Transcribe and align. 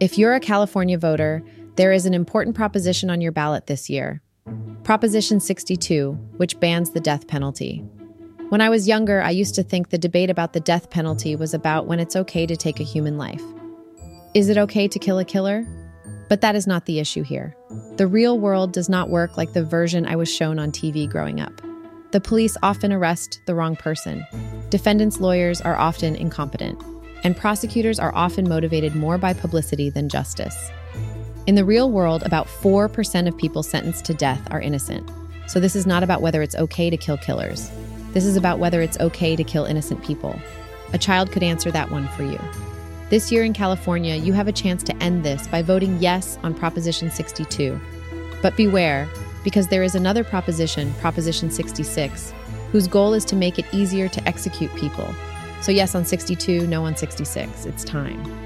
If 0.00 0.18
you're 0.18 0.34
a 0.34 0.40
California 0.40 0.98
voter, 0.98 1.44
there 1.76 1.92
is 1.92 2.04
an 2.04 2.14
important 2.14 2.56
proposition 2.56 3.10
on 3.10 3.20
your 3.20 3.32
ballot 3.32 3.66
this 3.66 3.88
year 3.88 4.20
Proposition 4.82 5.40
62, 5.40 6.12
which 6.36 6.58
bans 6.60 6.90
the 6.90 7.00
death 7.00 7.26
penalty. 7.26 7.78
When 8.50 8.60
I 8.60 8.68
was 8.68 8.88
younger, 8.88 9.22
I 9.22 9.30
used 9.30 9.54
to 9.54 9.62
think 9.62 9.88
the 9.88 9.96
debate 9.96 10.30
about 10.30 10.52
the 10.52 10.60
death 10.60 10.90
penalty 10.90 11.36
was 11.36 11.54
about 11.54 11.86
when 11.86 12.00
it's 12.00 12.16
okay 12.16 12.44
to 12.44 12.56
take 12.56 12.80
a 12.80 12.84
human 12.84 13.16
life. 13.16 13.42
Is 14.34 14.48
it 14.48 14.58
okay 14.58 14.88
to 14.88 14.98
kill 14.98 15.18
a 15.18 15.24
killer? 15.24 15.64
But 16.28 16.40
that 16.40 16.56
is 16.56 16.66
not 16.66 16.86
the 16.86 16.98
issue 16.98 17.22
here. 17.22 17.56
The 17.96 18.06
real 18.06 18.38
world 18.38 18.72
does 18.72 18.88
not 18.88 19.10
work 19.10 19.36
like 19.36 19.52
the 19.52 19.64
version 19.64 20.06
I 20.06 20.16
was 20.16 20.30
shown 20.30 20.58
on 20.58 20.72
TV 20.72 21.08
growing 21.08 21.40
up. 21.40 21.62
The 22.10 22.20
police 22.20 22.56
often 22.62 22.92
arrest 22.92 23.40
the 23.46 23.54
wrong 23.54 23.76
person. 23.76 24.26
Defendants' 24.70 25.20
lawyers 25.20 25.60
are 25.60 25.76
often 25.76 26.16
incompetent. 26.16 26.82
And 27.24 27.36
prosecutors 27.36 27.98
are 27.98 28.14
often 28.14 28.48
motivated 28.48 28.94
more 28.94 29.18
by 29.18 29.32
publicity 29.32 29.90
than 29.90 30.08
justice. 30.08 30.70
In 31.46 31.54
the 31.54 31.64
real 31.64 31.90
world, 31.90 32.22
about 32.22 32.46
4% 32.46 33.26
of 33.26 33.36
people 33.36 33.62
sentenced 33.62 34.04
to 34.04 34.14
death 34.14 34.46
are 34.50 34.60
innocent. 34.60 35.10
So 35.46 35.58
this 35.58 35.74
is 35.74 35.86
not 35.86 36.02
about 36.02 36.22
whether 36.22 36.42
it's 36.42 36.54
okay 36.54 36.88
to 36.90 36.96
kill 36.96 37.16
killers. 37.16 37.70
This 38.12 38.24
is 38.24 38.36
about 38.36 38.58
whether 38.58 38.80
it's 38.80 39.00
okay 39.00 39.36
to 39.36 39.44
kill 39.44 39.64
innocent 39.64 40.04
people. 40.04 40.38
A 40.92 40.98
child 40.98 41.32
could 41.32 41.42
answer 41.42 41.70
that 41.70 41.90
one 41.90 42.08
for 42.08 42.22
you. 42.22 42.38
This 43.10 43.32
year 43.32 43.44
in 43.44 43.52
California, 43.52 44.14
you 44.14 44.32
have 44.32 44.48
a 44.48 44.52
chance 44.52 44.82
to 44.84 44.96
end 45.02 45.24
this 45.24 45.46
by 45.48 45.62
voting 45.62 45.98
yes 46.00 46.38
on 46.42 46.54
Proposition 46.54 47.10
62. 47.10 47.78
But 48.40 48.56
beware, 48.56 49.08
because 49.42 49.68
there 49.68 49.82
is 49.82 49.94
another 49.94 50.24
proposition, 50.24 50.92
Proposition 50.94 51.50
66, 51.50 52.32
whose 52.72 52.88
goal 52.88 53.12
is 53.12 53.24
to 53.26 53.36
make 53.36 53.58
it 53.58 53.66
easier 53.72 54.08
to 54.08 54.28
execute 54.28 54.74
people. 54.74 55.14
So, 55.64 55.72
yes 55.72 55.94
on 55.94 56.04
62, 56.04 56.66
no 56.66 56.84
on 56.84 56.94
66. 56.94 57.64
It's 57.64 57.84
time. 57.84 58.43